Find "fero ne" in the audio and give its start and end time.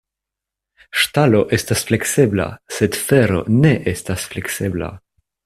3.03-3.75